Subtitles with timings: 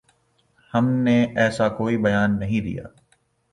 [0.73, 2.83] ہم نے ایسا کوئی بیان نہیں دیا